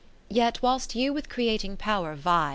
[0.29, 2.49] VI Yet whilst you with creating power vie.